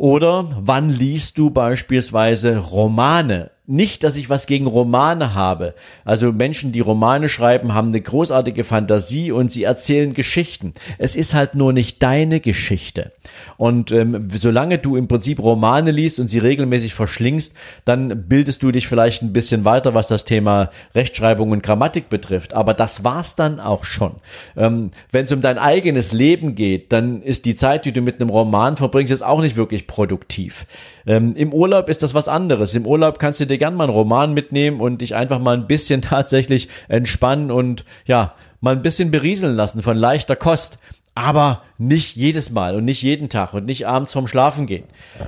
Oder 0.00 0.46
wann 0.58 0.88
liest 0.88 1.36
du 1.36 1.50
beispielsweise 1.50 2.56
Romane? 2.56 3.50
Nicht, 3.70 4.02
dass 4.02 4.16
ich 4.16 4.28
was 4.28 4.46
gegen 4.46 4.66
Romane 4.66 5.34
habe. 5.34 5.74
Also 6.04 6.32
Menschen, 6.32 6.72
die 6.72 6.80
Romane 6.80 7.28
schreiben, 7.28 7.72
haben 7.72 7.90
eine 7.90 8.00
großartige 8.00 8.64
Fantasie 8.64 9.30
und 9.30 9.52
sie 9.52 9.62
erzählen 9.62 10.12
Geschichten. 10.12 10.72
Es 10.98 11.14
ist 11.14 11.34
halt 11.34 11.54
nur 11.54 11.72
nicht 11.72 12.02
deine 12.02 12.40
Geschichte. 12.40 13.12
Und 13.58 13.92
ähm, 13.92 14.26
solange 14.36 14.78
du 14.78 14.96
im 14.96 15.06
Prinzip 15.06 15.38
Romane 15.38 15.92
liest 15.92 16.18
und 16.18 16.26
sie 16.26 16.38
regelmäßig 16.38 16.94
verschlingst, 16.94 17.54
dann 17.84 18.24
bildest 18.26 18.64
du 18.64 18.72
dich 18.72 18.88
vielleicht 18.88 19.22
ein 19.22 19.32
bisschen 19.32 19.64
weiter, 19.64 19.94
was 19.94 20.08
das 20.08 20.24
Thema 20.24 20.70
Rechtschreibung 20.96 21.52
und 21.52 21.62
Grammatik 21.62 22.08
betrifft. 22.08 22.54
Aber 22.54 22.74
das 22.74 23.04
war's 23.04 23.36
dann 23.36 23.60
auch 23.60 23.84
schon. 23.84 24.16
Ähm, 24.56 24.90
Wenn 25.12 25.26
es 25.26 25.32
um 25.32 25.42
dein 25.42 25.58
eigenes 25.58 26.12
Leben 26.12 26.56
geht, 26.56 26.92
dann 26.92 27.22
ist 27.22 27.44
die 27.44 27.54
Zeit, 27.54 27.84
die 27.84 27.92
du 27.92 28.00
mit 28.00 28.20
einem 28.20 28.30
Roman 28.30 28.76
verbringst, 28.76 29.12
jetzt 29.12 29.22
auch 29.22 29.40
nicht 29.40 29.54
wirklich 29.54 29.86
produktiv. 29.86 30.66
Ähm, 31.06 31.32
Im 31.34 31.52
Urlaub 31.52 31.88
ist 31.88 32.02
das 32.02 32.14
was 32.14 32.28
anderes. 32.28 32.74
Im 32.74 32.86
Urlaub 32.86 33.18
kannst 33.18 33.40
du 33.40 33.46
dir 33.46 33.58
gern 33.58 33.74
mal 33.74 33.84
einen 33.84 33.92
Roman 33.92 34.32
mitnehmen 34.34 34.80
und 34.80 35.00
dich 35.00 35.14
einfach 35.14 35.38
mal 35.38 35.56
ein 35.56 35.66
bisschen 35.66 36.02
tatsächlich 36.02 36.68
entspannen 36.88 37.50
und 37.50 37.84
ja, 38.06 38.34
mal 38.60 38.74
ein 38.74 38.82
bisschen 38.82 39.10
berieseln 39.10 39.56
lassen 39.56 39.82
von 39.82 39.96
leichter 39.96 40.36
Kost. 40.36 40.78
Aber 41.20 41.60
nicht 41.76 42.16
jedes 42.16 42.50
Mal 42.50 42.74
und 42.74 42.84
nicht 42.84 43.02
jeden 43.02 43.28
Tag 43.28 43.54
und 43.54 43.64
nicht 43.64 43.86
abends 43.86 44.12
vorm 44.12 44.26
Schlafen 44.26 44.66
gehen. 44.66 44.84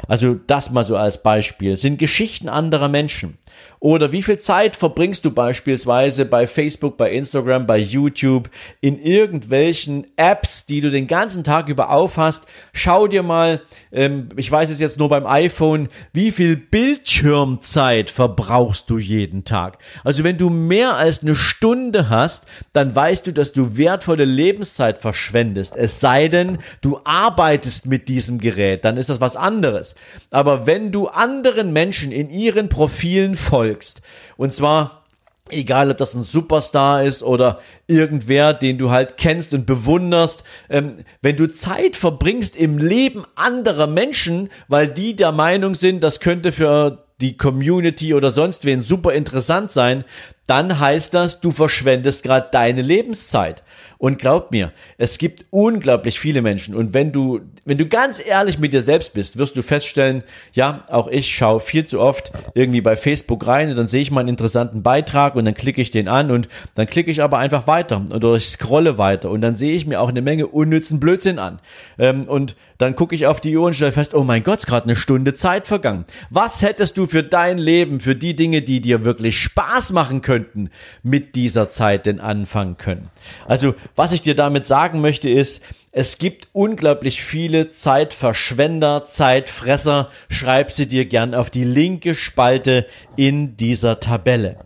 Also 0.06 0.34
das 0.46 0.70
mal 0.70 0.84
so 0.84 0.96
als 0.96 1.22
Beispiel. 1.22 1.76
sind 1.78 1.98
Geschichten 1.98 2.48
anderer 2.48 2.88
Menschen. 2.88 3.38
Oder 3.80 4.12
wie 4.12 4.22
viel 4.22 4.38
Zeit 4.38 4.76
verbringst 4.76 5.24
du 5.24 5.32
beispielsweise 5.32 6.24
bei 6.24 6.46
Facebook, 6.46 6.96
bei 6.96 7.10
Instagram, 7.10 7.66
bei 7.66 7.78
YouTube, 7.78 8.48
in 8.80 9.02
irgendwelchen 9.02 10.06
Apps, 10.16 10.66
die 10.66 10.80
du 10.80 10.90
den 10.90 11.06
ganzen 11.06 11.42
Tag 11.42 11.68
über 11.68 11.90
aufhast? 11.90 12.46
Schau 12.72 13.08
dir 13.08 13.22
mal, 13.22 13.62
ähm, 13.90 14.28
ich 14.36 14.50
weiß 14.50 14.70
es 14.70 14.78
jetzt 14.78 14.98
nur 14.98 15.08
beim 15.08 15.26
iPhone, 15.26 15.88
wie 16.12 16.30
viel 16.30 16.56
Bildschirmzeit 16.56 18.10
verbrauchst 18.10 18.88
du 18.88 18.98
jeden 18.98 19.44
Tag? 19.44 19.78
Also 20.04 20.22
wenn 20.22 20.38
du 20.38 20.48
mehr 20.48 20.96
als 20.96 21.22
eine 21.22 21.34
Stunde 21.34 22.08
hast, 22.08 22.46
dann 22.72 22.94
weißt 22.94 23.26
du, 23.26 23.32
dass 23.32 23.52
du 23.52 23.76
wertvolle 23.76 24.26
Lebenszeit 24.26 24.98
verschwendest. 24.98 25.76
Es 25.82 26.00
sei 26.00 26.28
denn, 26.28 26.58
du 26.80 27.00
arbeitest 27.04 27.86
mit 27.86 28.08
diesem 28.08 28.38
Gerät, 28.38 28.84
dann 28.84 28.96
ist 28.96 29.10
das 29.10 29.20
was 29.20 29.36
anderes. 29.36 29.94
Aber 30.30 30.66
wenn 30.66 30.92
du 30.92 31.08
anderen 31.08 31.72
Menschen 31.72 32.12
in 32.12 32.30
ihren 32.30 32.68
Profilen 32.68 33.36
folgst, 33.36 34.00
und 34.36 34.54
zwar 34.54 35.02
Egal, 35.50 35.90
ob 35.90 35.98
das 35.98 36.14
ein 36.14 36.22
Superstar 36.22 37.02
ist 37.02 37.22
oder 37.22 37.60
irgendwer, 37.86 38.54
den 38.54 38.78
du 38.78 38.90
halt 38.90 39.16
kennst 39.18 39.52
und 39.52 39.66
bewunderst. 39.66 40.44
Ähm, 40.70 40.98
wenn 41.20 41.36
du 41.36 41.46
Zeit 41.46 41.96
verbringst 41.96 42.56
im 42.56 42.78
Leben 42.78 43.24
anderer 43.34 43.86
Menschen, 43.86 44.50
weil 44.68 44.88
die 44.88 45.14
der 45.14 45.32
Meinung 45.32 45.74
sind, 45.74 46.02
das 46.02 46.20
könnte 46.20 46.52
für 46.52 47.04
die 47.20 47.36
Community 47.36 48.14
oder 48.14 48.30
sonst 48.30 48.64
wen 48.64 48.82
super 48.82 49.12
interessant 49.12 49.70
sein, 49.70 50.04
dann 50.52 50.78
heißt 50.78 51.14
das, 51.14 51.40
du 51.40 51.50
verschwendest 51.50 52.24
gerade 52.24 52.48
deine 52.52 52.82
Lebenszeit. 52.82 53.62
Und 53.96 54.18
glaub 54.18 54.50
mir, 54.50 54.70
es 54.98 55.16
gibt 55.16 55.46
unglaublich 55.48 56.20
viele 56.20 56.42
Menschen. 56.42 56.74
Und 56.74 56.92
wenn 56.92 57.10
du, 57.10 57.40
wenn 57.64 57.78
du 57.78 57.86
ganz 57.86 58.22
ehrlich 58.24 58.58
mit 58.58 58.72
dir 58.72 58.82
selbst 58.82 59.14
bist, 59.14 59.38
wirst 59.38 59.56
du 59.56 59.62
feststellen, 59.62 60.24
ja, 60.52 60.84
auch 60.88 61.06
ich 61.06 61.32
schaue 61.34 61.60
viel 61.60 61.86
zu 61.86 62.00
oft 62.00 62.32
irgendwie 62.54 62.80
bei 62.80 62.96
Facebook 62.96 63.46
rein 63.46 63.70
und 63.70 63.76
dann 63.76 63.86
sehe 63.86 64.02
ich 64.02 64.10
mal 64.10 64.20
einen 64.20 64.30
interessanten 64.30 64.82
Beitrag 64.82 65.36
und 65.36 65.44
dann 65.44 65.54
klicke 65.54 65.80
ich 65.80 65.90
den 65.90 66.08
an 66.08 66.30
und 66.30 66.48
dann 66.74 66.86
klicke 66.86 67.10
ich 67.10 67.22
aber 67.22 67.38
einfach 67.38 67.66
weiter 67.66 68.04
oder 68.12 68.34
ich 68.34 68.48
scrolle 68.48 68.98
weiter 68.98 69.30
und 69.30 69.40
dann 69.40 69.56
sehe 69.56 69.74
ich 69.74 69.86
mir 69.86 70.00
auch 70.00 70.08
eine 70.08 70.22
Menge 70.22 70.48
unnützen 70.48 70.98
Blödsinn 70.98 71.38
an. 71.38 71.60
Ähm, 71.98 72.24
und 72.24 72.56
dann 72.78 72.96
gucke 72.96 73.14
ich 73.14 73.26
auf 73.28 73.40
die 73.40 73.56
Uhr 73.56 73.66
und 73.66 73.74
stelle 73.74 73.92
fest, 73.92 74.12
oh 74.12 74.24
mein 74.24 74.42
Gott, 74.42 74.58
ist 74.58 74.66
gerade 74.66 74.84
eine 74.84 74.96
Stunde 74.96 75.34
Zeit 75.34 75.68
vergangen. 75.68 76.04
Was 76.30 76.62
hättest 76.62 76.98
du 76.98 77.06
für 77.06 77.22
dein 77.22 77.58
Leben, 77.58 78.00
für 78.00 78.16
die 78.16 78.34
Dinge, 78.34 78.62
die 78.62 78.80
dir 78.80 79.04
wirklich 79.04 79.38
Spaß 79.38 79.92
machen 79.92 80.20
könnten, 80.20 80.70
mit 81.04 81.36
dieser 81.36 81.68
Zeit 81.68 82.06
denn 82.06 82.18
anfangen 82.18 82.76
können? 82.78 83.08
Also, 83.46 83.76
was 83.94 84.10
ich 84.10 84.22
dir 84.22 84.34
damit 84.34 84.64
sagen 84.64 85.00
möchte 85.00 85.30
ist, 85.30 85.62
es 85.94 86.16
gibt 86.16 86.48
unglaublich 86.54 87.22
viele 87.22 87.70
Zeitverschwender, 87.70 89.04
Zeitfresser. 89.06 90.08
Schreib 90.30 90.70
sie 90.72 90.88
dir 90.88 91.04
gern 91.04 91.34
auf 91.34 91.50
die 91.50 91.64
linke 91.64 92.14
Spalte 92.14 92.86
in 93.16 93.58
dieser 93.58 94.00
Tabelle. 94.00 94.56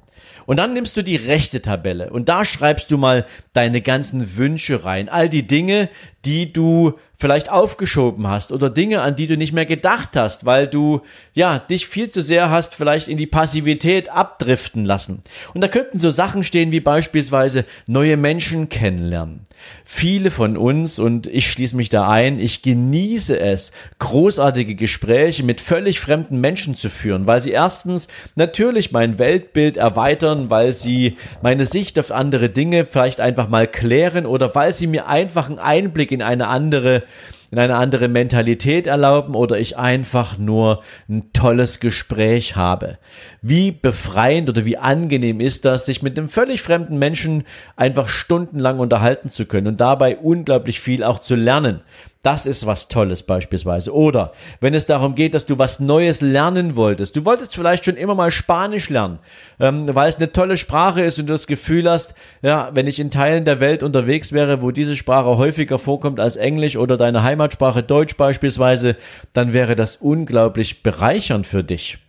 Und 0.47 0.59
dann 0.59 0.73
nimmst 0.73 0.97
du 0.97 1.02
die 1.02 1.16
rechte 1.16 1.61
Tabelle 1.61 2.11
und 2.11 2.28
da 2.28 2.45
schreibst 2.45 2.92
du 2.92 2.99
mal 2.99 3.26
deine 3.52 3.80
ganzen 3.83 4.37
Wünsche 4.37 4.85
rein. 4.85 5.09
All 5.09 5.28
die 5.28 5.45
Dinge, 5.45 5.88
die 6.25 6.52
du 6.52 6.92
vielleicht 7.18 7.50
aufgeschoben 7.50 8.26
hast 8.26 8.52
oder 8.52 8.68
Dinge, 8.68 9.00
an 9.00 9.16
die 9.16 9.26
du 9.26 9.37
nicht 9.37 9.52
mehr 9.52 9.66
gedacht 9.66 10.11
hast, 10.14 10.44
weil 10.44 10.66
du, 10.66 11.00
ja, 11.32 11.58
dich 11.58 11.87
viel 11.87 12.11
zu 12.11 12.20
sehr 12.23 12.50
hast 12.50 12.75
vielleicht 12.75 13.08
in 13.08 13.16
die 13.16 13.26
Passivität 13.26 14.11
abdriften 14.11 14.85
lassen. 14.85 15.23
Und 15.54 15.62
da 15.62 15.68
könnten 15.68 15.99
so 15.99 16.11
Sachen 16.11 16.44
stehen 16.44 16.73
wie 16.73 16.80
beispielsweise 16.80 17.64
neue 17.87 18.16
Menschen 18.16 18.68
kennenlernen. 18.68 19.40
Viele 19.85 20.30
von 20.30 20.56
uns, 20.56 20.99
und 20.99 21.26
ich 21.26 21.50
schließe 21.50 21.76
mich 21.76 21.88
da 21.88 22.08
ein, 22.08 22.38
ich 22.38 22.61
genieße 22.61 23.38
es, 23.38 23.73
großartige 23.99 24.75
Gespräche 24.75 25.42
mit 25.42 25.61
völlig 25.61 26.00
fremden 26.00 26.40
Menschen 26.40 26.76
zu 26.76 26.90
führen, 26.90 27.26
weil 27.26 27.40
sie 27.40 27.52
erstens 27.52 28.08
natürlich 28.35 28.92
mein 28.92 29.18
Weltbild 29.18 29.78
erweitern, 29.78 30.50
weil 30.50 30.75
sie 30.75 31.16
meine 31.42 31.64
Sicht 31.64 31.99
auf 31.99 32.11
andere 32.11 32.50
Dinge 32.50 32.85
vielleicht 32.85 33.20
einfach 33.20 33.49
mal 33.49 33.66
klären 33.66 34.26
oder 34.26 34.54
weil 34.54 34.75
sie 34.75 34.87
mir 34.87 35.08
einfach 35.08 35.49
einen 35.49 35.58
Einblick 35.58 36.12
in 36.12 36.23
eine 36.23 36.49
andere 36.49 37.06
in 37.51 37.59
eine 37.59 37.77
andere 37.77 38.09
Mentalität 38.09 38.87
erlauben 38.87 39.35
oder 39.35 39.59
ich 39.59 39.77
einfach 39.77 40.37
nur 40.37 40.83
ein 41.09 41.33
tolles 41.33 41.81
Gespräch 41.81 42.57
habe. 42.57 42.99
Wie 43.41 43.71
befreiend 43.71 44.49
oder 44.49 44.65
wie 44.65 44.79
angenehm 44.79 45.41
ist 45.41 45.65
das, 45.65 45.87
sich 45.87 46.03
mit 46.03 46.19
einem 46.19 46.29
völlig 46.29 46.63
fremden 46.63 46.99
Menschen 46.99 47.45
einfach 47.77 48.09
stundenlang 48.09 48.79
unterhalten 48.79 49.29
zu 49.29 49.47
können 49.47 49.69
und 49.69 49.81
dabei 49.81 50.17
unglaublich 50.17 50.81
viel 50.81 51.05
auch 51.05 51.21
zu 51.21 51.37
lernen. 51.37 51.83
Das 52.26 52.45
ist 52.45 52.66
was 52.66 52.88
Tolles 52.88 53.23
beispielsweise. 53.23 53.95
Oder 53.95 54.33
wenn 54.61 54.75
es 54.75 54.85
darum 54.85 55.14
geht, 55.14 55.33
dass 55.33 55.47
du 55.47 55.61
was 55.61 55.78
Neues 55.78 56.21
lernen 56.21 56.75
wolltest. 56.75 57.14
Du 57.14 57.25
wolltest 57.25 57.54
vielleicht 57.54 57.85
schon 57.85 57.97
immer 57.97 58.16
mal 58.16 58.33
Spanisch 58.33 58.90
lernen, 58.90 59.21
ähm, 59.61 59.95
weil 59.95 60.09
es 60.09 60.16
eine 60.16 60.33
tolle 60.33 60.56
Sprache 60.56 61.02
ist 61.02 61.21
und 61.21 61.28
du 61.28 61.35
das 61.35 61.47
Gefühl 61.47 61.88
hast, 61.88 62.16
ja, 62.42 62.71
wenn 62.75 62.88
ich 62.88 62.99
in 62.99 63.12
Teilen 63.12 63.45
der 63.45 63.61
Welt 63.61 63.85
unterwegs 63.85 64.33
wäre, 64.33 64.61
wo 64.61 64.73
diese 64.73 64.97
Sprache 64.97 65.38
häufiger 65.38 65.78
vorkommt 65.78 66.18
als 66.18 66.35
Englisch 66.35 66.76
oder 66.76 66.97
deine 66.97 67.23
Heimatsprache 67.23 67.85
Deutsch 67.85 68.16
beispielsweise, 68.16 68.97
dann 69.33 69.52
wäre 69.52 69.76
das 69.76 69.95
unglaublich 69.95 70.83
bereichernd 70.83 71.47
für 71.47 71.62
dich. 71.62 72.00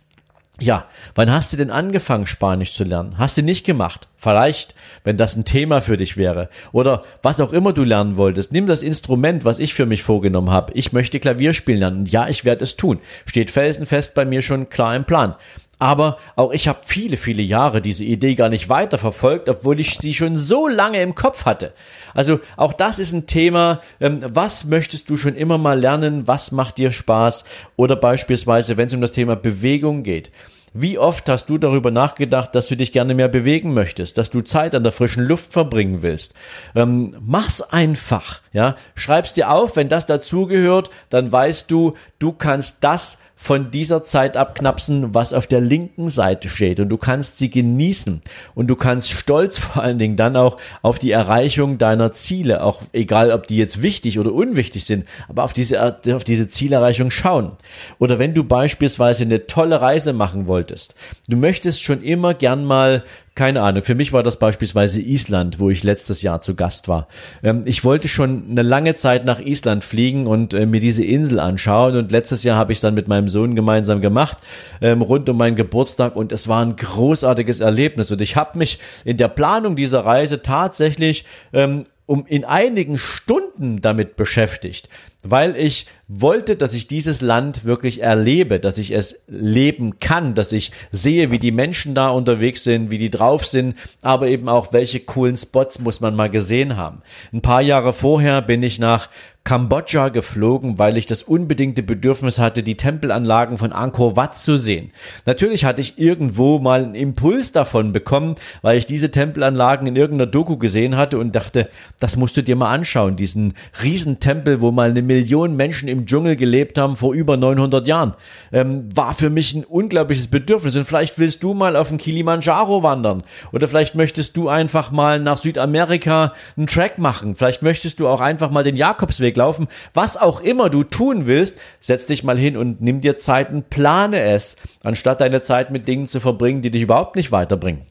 Ja, 0.60 0.86
wann 1.14 1.30
hast 1.30 1.52
du 1.52 1.56
denn 1.56 1.70
angefangen, 1.70 2.26
Spanisch 2.26 2.72
zu 2.72 2.82
lernen? 2.82 3.16
Hast 3.16 3.38
du 3.38 3.42
nicht 3.42 3.64
gemacht? 3.64 4.08
Vielleicht, 4.16 4.74
wenn 5.04 5.16
das 5.16 5.36
ein 5.36 5.44
Thema 5.44 5.80
für 5.80 5.96
dich 5.96 6.16
wäre. 6.16 6.48
Oder 6.72 7.04
was 7.22 7.40
auch 7.40 7.52
immer 7.52 7.72
du 7.72 7.84
lernen 7.84 8.16
wolltest. 8.16 8.50
Nimm 8.50 8.66
das 8.66 8.82
Instrument, 8.82 9.44
was 9.44 9.60
ich 9.60 9.74
für 9.74 9.86
mich 9.86 10.02
vorgenommen 10.02 10.50
habe. 10.50 10.72
Ich 10.72 10.92
möchte 10.92 11.20
Klavier 11.20 11.54
spielen 11.54 11.78
lernen. 11.78 12.06
Ja, 12.06 12.28
ich 12.28 12.44
werde 12.44 12.64
es 12.64 12.74
tun. 12.74 12.98
Steht 13.24 13.52
felsenfest 13.52 14.14
bei 14.14 14.24
mir 14.24 14.42
schon 14.42 14.68
klar 14.68 14.96
im 14.96 15.04
Plan. 15.04 15.36
Aber 15.78 16.18
auch 16.34 16.52
ich 16.52 16.66
habe 16.66 16.80
viele, 16.84 17.16
viele 17.16 17.42
Jahre 17.42 17.80
diese 17.80 18.04
Idee 18.04 18.34
gar 18.34 18.48
nicht 18.48 18.68
weiterverfolgt, 18.68 19.48
obwohl 19.48 19.78
ich 19.78 19.98
sie 19.98 20.14
schon 20.14 20.36
so 20.36 20.66
lange 20.66 21.00
im 21.02 21.14
Kopf 21.14 21.44
hatte. 21.44 21.72
Also 22.14 22.40
auch 22.56 22.72
das 22.72 22.98
ist 22.98 23.12
ein 23.12 23.26
Thema. 23.26 23.80
Ähm, 24.00 24.20
was 24.22 24.64
möchtest 24.64 25.08
du 25.08 25.16
schon 25.16 25.36
immer 25.36 25.58
mal 25.58 25.78
lernen? 25.78 26.26
Was 26.26 26.50
macht 26.50 26.78
dir 26.78 26.90
Spaß? 26.90 27.44
Oder 27.76 27.94
beispielsweise, 27.94 28.76
wenn 28.76 28.88
es 28.88 28.94
um 28.94 29.00
das 29.00 29.12
Thema 29.12 29.36
Bewegung 29.36 30.02
geht. 30.02 30.32
Wie 30.74 30.98
oft 30.98 31.28
hast 31.28 31.48
du 31.48 31.58
darüber 31.58 31.90
nachgedacht, 31.90 32.54
dass 32.54 32.68
du 32.68 32.76
dich 32.76 32.92
gerne 32.92 33.14
mehr 33.14 33.28
bewegen 33.28 33.72
möchtest, 33.72 34.18
dass 34.18 34.30
du 34.30 34.42
Zeit 34.42 34.74
an 34.74 34.82
der 34.82 34.92
frischen 34.92 35.24
Luft 35.24 35.52
verbringen 35.52 36.02
willst? 36.02 36.34
Ähm, 36.74 37.16
mach's 37.20 37.62
einfach, 37.62 38.42
ja. 38.52 38.76
Schreib's 38.94 39.34
dir 39.34 39.50
auf, 39.50 39.76
wenn 39.76 39.88
das 39.88 40.06
dazugehört, 40.06 40.90
dann 41.08 41.32
weißt 41.32 41.70
du, 41.70 41.94
du 42.18 42.32
kannst 42.32 42.84
das 42.84 43.18
von 43.40 43.70
dieser 43.70 44.02
Zeit 44.02 44.36
abknapsen, 44.36 45.14
was 45.14 45.32
auf 45.32 45.46
der 45.46 45.60
linken 45.60 46.08
Seite 46.08 46.48
steht. 46.48 46.80
Und 46.80 46.88
du 46.88 46.96
kannst 46.96 47.38
sie 47.38 47.48
genießen. 47.48 48.20
Und 48.56 48.66
du 48.66 48.74
kannst 48.74 49.12
stolz 49.12 49.58
vor 49.58 49.80
allen 49.80 49.96
Dingen 49.96 50.16
dann 50.16 50.36
auch 50.36 50.58
auf 50.82 50.98
die 50.98 51.12
Erreichung 51.12 51.78
deiner 51.78 52.10
Ziele, 52.10 52.64
auch 52.64 52.82
egal 52.92 53.30
ob 53.30 53.46
die 53.46 53.56
jetzt 53.56 53.80
wichtig 53.80 54.18
oder 54.18 54.32
unwichtig 54.32 54.84
sind, 54.84 55.04
aber 55.28 55.44
auf 55.44 55.52
diese, 55.52 55.98
auf 56.12 56.24
diese 56.24 56.48
Zielerreichung 56.48 57.12
schauen. 57.12 57.52
Oder 58.00 58.18
wenn 58.18 58.34
du 58.34 58.42
beispielsweise 58.42 59.22
eine 59.22 59.46
tolle 59.46 59.80
Reise 59.80 60.12
machen 60.12 60.48
wolltest, 60.48 60.96
du 61.28 61.36
möchtest 61.36 61.80
schon 61.82 62.02
immer 62.02 62.34
gern 62.34 62.64
mal 62.64 63.04
keine 63.38 63.62
Ahnung. 63.62 63.82
Für 63.82 63.94
mich 63.94 64.12
war 64.12 64.24
das 64.24 64.36
beispielsweise 64.36 65.00
Island, 65.00 65.60
wo 65.60 65.70
ich 65.70 65.84
letztes 65.84 66.22
Jahr 66.22 66.40
zu 66.40 66.56
Gast 66.56 66.88
war. 66.88 67.06
Ähm, 67.44 67.62
ich 67.66 67.84
wollte 67.84 68.08
schon 68.08 68.48
eine 68.50 68.62
lange 68.62 68.96
Zeit 68.96 69.24
nach 69.24 69.38
Island 69.38 69.84
fliegen 69.84 70.26
und 70.26 70.54
äh, 70.54 70.66
mir 70.66 70.80
diese 70.80 71.04
Insel 71.04 71.38
anschauen. 71.38 71.94
Und 71.94 72.10
letztes 72.10 72.42
Jahr 72.42 72.56
habe 72.56 72.72
ich 72.72 72.78
es 72.78 72.82
dann 72.82 72.94
mit 72.94 73.06
meinem 73.06 73.28
Sohn 73.28 73.54
gemeinsam 73.54 74.00
gemacht, 74.00 74.38
ähm, 74.80 75.02
rund 75.02 75.28
um 75.28 75.36
meinen 75.36 75.54
Geburtstag. 75.54 76.16
Und 76.16 76.32
es 76.32 76.48
war 76.48 76.66
ein 76.66 76.74
großartiges 76.74 77.60
Erlebnis. 77.60 78.10
Und 78.10 78.20
ich 78.20 78.34
habe 78.34 78.58
mich 78.58 78.80
in 79.04 79.18
der 79.18 79.28
Planung 79.28 79.76
dieser 79.76 80.04
Reise 80.04 80.42
tatsächlich 80.42 81.24
ähm, 81.52 81.84
um 82.08 82.24
in 82.26 82.46
einigen 82.46 82.96
Stunden 82.96 83.82
damit 83.82 84.16
beschäftigt, 84.16 84.88
weil 85.22 85.54
ich 85.56 85.86
wollte, 86.08 86.56
dass 86.56 86.72
ich 86.72 86.86
dieses 86.86 87.20
Land 87.20 87.66
wirklich 87.66 88.00
erlebe, 88.00 88.58
dass 88.58 88.78
ich 88.78 88.92
es 88.92 89.20
leben 89.26 90.00
kann, 90.00 90.34
dass 90.34 90.52
ich 90.52 90.72
sehe, 90.90 91.30
wie 91.30 91.38
die 91.38 91.52
Menschen 91.52 91.94
da 91.94 92.08
unterwegs 92.08 92.64
sind, 92.64 92.90
wie 92.90 92.96
die 92.96 93.10
drauf 93.10 93.46
sind, 93.46 93.76
aber 94.00 94.28
eben 94.28 94.48
auch, 94.48 94.72
welche 94.72 95.00
coolen 95.00 95.36
Spots 95.36 95.80
muss 95.80 96.00
man 96.00 96.16
mal 96.16 96.30
gesehen 96.30 96.78
haben. 96.78 97.02
Ein 97.30 97.42
paar 97.42 97.60
Jahre 97.60 97.92
vorher 97.92 98.40
bin 98.40 98.62
ich 98.62 98.78
nach 98.78 99.10
Kambodscha 99.48 100.10
geflogen, 100.10 100.78
weil 100.78 100.98
ich 100.98 101.06
das 101.06 101.22
unbedingte 101.22 101.82
Bedürfnis 101.82 102.38
hatte, 102.38 102.62
die 102.62 102.76
Tempelanlagen 102.76 103.56
von 103.56 103.72
Angkor 103.72 104.14
Wat 104.14 104.36
zu 104.36 104.58
sehen. 104.58 104.92
Natürlich 105.24 105.64
hatte 105.64 105.80
ich 105.80 105.98
irgendwo 105.98 106.58
mal 106.58 106.84
einen 106.84 106.94
Impuls 106.94 107.50
davon 107.52 107.94
bekommen, 107.94 108.34
weil 108.60 108.76
ich 108.76 108.84
diese 108.84 109.10
Tempelanlagen 109.10 109.86
in 109.86 109.96
irgendeiner 109.96 110.30
Doku 110.30 110.58
gesehen 110.58 110.98
hatte 110.98 111.16
und 111.16 111.34
dachte, 111.34 111.70
das 111.98 112.18
musst 112.18 112.36
du 112.36 112.42
dir 112.42 112.56
mal 112.56 112.70
anschauen, 112.70 113.16
diesen 113.16 113.54
Riesentempel, 113.82 114.60
wo 114.60 114.70
mal 114.70 114.90
eine 114.90 115.00
Million 115.00 115.56
Menschen 115.56 115.88
im 115.88 116.04
Dschungel 116.04 116.36
gelebt 116.36 116.76
haben 116.76 116.98
vor 116.98 117.14
über 117.14 117.38
900 117.38 117.88
Jahren, 117.88 118.16
ähm, 118.52 118.94
war 118.94 119.14
für 119.14 119.30
mich 119.30 119.54
ein 119.54 119.64
unglaubliches 119.64 120.28
Bedürfnis 120.28 120.76
und 120.76 120.84
vielleicht 120.84 121.18
willst 121.18 121.42
du 121.42 121.54
mal 121.54 121.74
auf 121.74 121.88
den 121.88 121.96
Kilimanjaro 121.96 122.82
wandern 122.82 123.22
oder 123.52 123.66
vielleicht 123.66 123.94
möchtest 123.94 124.36
du 124.36 124.50
einfach 124.50 124.90
mal 124.90 125.18
nach 125.18 125.38
Südamerika 125.38 126.34
einen 126.58 126.66
Track 126.66 126.98
machen, 126.98 127.34
vielleicht 127.34 127.62
möchtest 127.62 127.98
du 127.98 128.08
auch 128.08 128.20
einfach 128.20 128.50
mal 128.50 128.62
den 128.62 128.76
Jakobsweg 128.76 129.37
laufen. 129.38 129.68
Was 129.94 130.16
auch 130.16 130.40
immer 130.40 130.68
du 130.68 130.84
tun 130.84 131.26
willst, 131.26 131.56
setz 131.80 132.06
dich 132.06 132.24
mal 132.24 132.38
hin 132.38 132.56
und 132.56 132.82
nimm 132.82 133.00
dir 133.00 133.16
Zeit 133.16 133.50
und 133.50 133.70
plane 133.70 134.20
es, 134.20 134.56
anstatt 134.82 135.20
deine 135.20 135.42
Zeit 135.42 135.70
mit 135.70 135.88
Dingen 135.88 136.08
zu 136.08 136.20
verbringen, 136.20 136.60
die 136.62 136.70
dich 136.70 136.82
überhaupt 136.82 137.16
nicht 137.16 137.32
weiterbringen. 137.32 137.86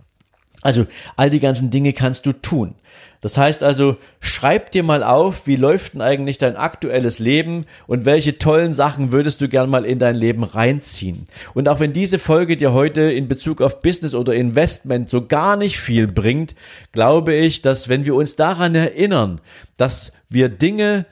Also 0.61 0.85
all 1.15 1.29
die 1.29 1.39
ganzen 1.39 1.69
Dinge 1.69 1.93
kannst 1.93 2.25
du 2.25 2.33
tun. 2.33 2.75
Das 3.21 3.37
heißt 3.37 3.63
also, 3.63 3.97
schreib 4.19 4.71
dir 4.71 4.83
mal 4.83 5.03
auf, 5.03 5.47
wie 5.47 5.55
läuft 5.55 5.93
denn 5.93 6.01
eigentlich 6.01 6.37
dein 6.37 6.55
aktuelles 6.55 7.19
Leben 7.19 7.65
und 7.87 8.05
welche 8.05 8.37
tollen 8.37 8.73
Sachen 8.73 9.11
würdest 9.11 9.41
du 9.41 9.49
gern 9.49 9.69
mal 9.69 9.85
in 9.85 9.97
dein 9.97 10.15
Leben 10.15 10.43
reinziehen. 10.43 11.25
Und 11.53 11.67
auch 11.67 11.79
wenn 11.79 11.93
diese 11.93 12.19
Folge 12.19 12.57
dir 12.57 12.73
heute 12.73 13.01
in 13.01 13.27
Bezug 13.27 13.61
auf 13.61 13.81
Business 13.81 14.13
oder 14.13 14.35
Investment 14.35 15.09
so 15.09 15.25
gar 15.25 15.55
nicht 15.55 15.79
viel 15.79 16.07
bringt, 16.07 16.53
glaube 16.91 17.33
ich, 17.33 17.61
dass 17.61 17.89
wenn 17.89 18.05
wir 18.05 18.13
uns 18.13 18.35
daran 18.35 18.75
erinnern, 18.75 19.41
dass 19.77 20.11
wir 20.29 20.49
Dinge 20.49 21.05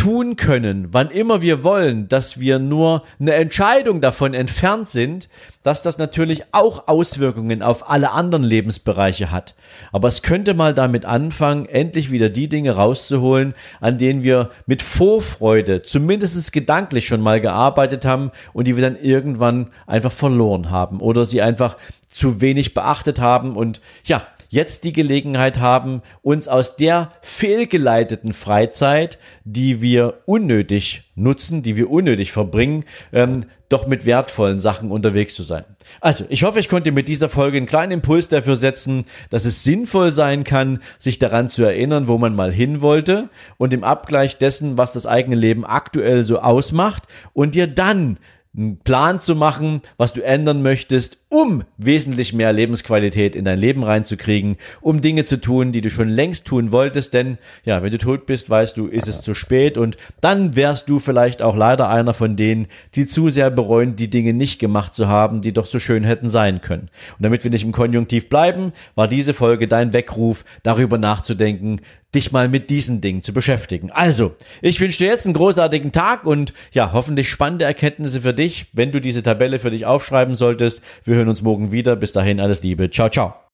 tun 0.00 0.36
können, 0.36 0.88
wann 0.92 1.10
immer 1.10 1.42
wir 1.42 1.62
wollen, 1.62 2.08
dass 2.08 2.40
wir 2.40 2.58
nur 2.58 3.02
eine 3.20 3.34
Entscheidung 3.34 4.00
davon 4.00 4.32
entfernt 4.32 4.88
sind, 4.88 5.28
dass 5.62 5.82
das 5.82 5.98
natürlich 5.98 6.44
auch 6.52 6.88
Auswirkungen 6.88 7.62
auf 7.62 7.90
alle 7.90 8.12
anderen 8.12 8.42
Lebensbereiche 8.42 9.30
hat. 9.30 9.54
Aber 9.92 10.08
es 10.08 10.22
könnte 10.22 10.54
mal 10.54 10.72
damit 10.72 11.04
anfangen, 11.04 11.66
endlich 11.66 12.10
wieder 12.10 12.30
die 12.30 12.48
Dinge 12.48 12.76
rauszuholen, 12.76 13.52
an 13.82 13.98
denen 13.98 14.22
wir 14.22 14.48
mit 14.64 14.80
Vorfreude, 14.80 15.82
zumindest 15.82 16.50
gedanklich 16.50 17.06
schon 17.06 17.20
mal 17.20 17.42
gearbeitet 17.42 18.06
haben 18.06 18.30
und 18.54 18.66
die 18.66 18.76
wir 18.76 18.82
dann 18.82 18.98
irgendwann 18.98 19.66
einfach 19.86 20.12
verloren 20.12 20.70
haben 20.70 21.00
oder 21.00 21.26
sie 21.26 21.42
einfach 21.42 21.76
zu 22.08 22.40
wenig 22.40 22.72
beachtet 22.72 23.20
haben 23.20 23.54
und 23.54 23.82
ja, 24.04 24.26
jetzt 24.50 24.84
die 24.84 24.92
Gelegenheit 24.92 25.60
haben, 25.60 26.02
uns 26.22 26.48
aus 26.48 26.76
der 26.76 27.12
fehlgeleiteten 27.22 28.32
Freizeit, 28.32 29.18
die 29.44 29.80
wir 29.80 30.20
unnötig 30.26 31.04
nutzen, 31.14 31.62
die 31.62 31.76
wir 31.76 31.88
unnötig 31.88 32.32
verbringen, 32.32 32.84
ähm, 33.12 33.44
doch 33.68 33.86
mit 33.86 34.04
wertvollen 34.04 34.58
Sachen 34.58 34.90
unterwegs 34.90 35.36
zu 35.36 35.44
sein. 35.44 35.64
Also, 36.00 36.24
ich 36.28 36.42
hoffe, 36.42 36.58
ich 36.58 36.68
konnte 36.68 36.90
mit 36.90 37.06
dieser 37.06 37.28
Folge 37.28 37.56
einen 37.56 37.66
kleinen 37.66 37.92
Impuls 37.92 38.26
dafür 38.26 38.56
setzen, 38.56 39.04
dass 39.30 39.44
es 39.44 39.62
sinnvoll 39.62 40.10
sein 40.10 40.42
kann, 40.42 40.80
sich 40.98 41.20
daran 41.20 41.48
zu 41.48 41.62
erinnern, 41.62 42.08
wo 42.08 42.18
man 42.18 42.34
mal 42.34 42.52
hin 42.52 42.82
wollte 42.82 43.28
und 43.58 43.72
im 43.72 43.84
Abgleich 43.84 44.38
dessen, 44.38 44.76
was 44.76 44.92
das 44.92 45.06
eigene 45.06 45.36
Leben 45.36 45.64
aktuell 45.64 46.24
so 46.24 46.40
ausmacht 46.40 47.04
und 47.32 47.54
dir 47.54 47.68
dann 47.68 48.18
einen 48.56 48.78
Plan 48.78 49.20
zu 49.20 49.36
machen, 49.36 49.80
was 49.96 50.12
du 50.12 50.22
ändern 50.22 50.62
möchtest, 50.62 51.18
um 51.28 51.62
wesentlich 51.76 52.32
mehr 52.32 52.52
Lebensqualität 52.52 53.36
in 53.36 53.44
dein 53.44 53.60
Leben 53.60 53.84
reinzukriegen, 53.84 54.56
um 54.80 55.00
Dinge 55.00 55.24
zu 55.24 55.40
tun, 55.40 55.70
die 55.70 55.80
du 55.80 55.88
schon 55.88 56.08
längst 56.08 56.48
tun 56.48 56.72
wolltest, 56.72 57.14
denn 57.14 57.38
ja, 57.64 57.80
wenn 57.82 57.92
du 57.92 57.98
tot 57.98 58.26
bist, 58.26 58.50
weißt 58.50 58.76
du, 58.76 58.88
ist 58.88 59.06
es 59.06 59.20
zu 59.20 59.34
spät. 59.34 59.78
Und 59.78 59.96
dann 60.20 60.56
wärst 60.56 60.90
du 60.90 60.98
vielleicht 60.98 61.42
auch 61.42 61.54
leider 61.54 61.88
einer 61.88 62.12
von 62.12 62.34
denen, 62.34 62.66
die 62.96 63.06
zu 63.06 63.30
sehr 63.30 63.50
bereuen, 63.50 63.94
die 63.94 64.10
Dinge 64.10 64.32
nicht 64.32 64.58
gemacht 64.58 64.94
zu 64.94 65.06
haben, 65.06 65.40
die 65.40 65.52
doch 65.52 65.66
so 65.66 65.78
schön 65.78 66.02
hätten 66.02 66.28
sein 66.28 66.60
können. 66.60 66.90
Und 67.18 67.22
damit 67.22 67.44
wir 67.44 67.52
nicht 67.52 67.64
im 67.64 67.72
Konjunktiv 67.72 68.28
bleiben, 68.28 68.72
war 68.96 69.06
diese 69.06 69.32
Folge 69.32 69.68
dein 69.68 69.92
Weckruf, 69.92 70.44
darüber 70.64 70.98
nachzudenken, 70.98 71.80
dich 72.14 72.32
mal 72.32 72.48
mit 72.48 72.70
diesen 72.70 73.00
Dingen 73.00 73.22
zu 73.22 73.32
beschäftigen. 73.32 73.90
Also, 73.90 74.34
ich 74.62 74.80
wünsche 74.80 74.98
dir 74.98 75.08
jetzt 75.08 75.26
einen 75.26 75.34
großartigen 75.34 75.92
Tag 75.92 76.24
und 76.24 76.52
ja, 76.72 76.92
hoffentlich 76.92 77.28
spannende 77.28 77.64
Erkenntnisse 77.64 78.22
für 78.22 78.34
dich, 78.34 78.66
wenn 78.72 78.92
du 78.92 79.00
diese 79.00 79.22
Tabelle 79.22 79.58
für 79.58 79.70
dich 79.70 79.86
aufschreiben 79.86 80.34
solltest. 80.34 80.82
Wir 81.04 81.16
hören 81.16 81.28
uns 81.28 81.42
morgen 81.42 81.72
wieder. 81.72 81.96
Bis 81.96 82.12
dahin 82.12 82.40
alles 82.40 82.62
Liebe. 82.62 82.90
Ciao, 82.90 83.08
ciao. 83.08 83.49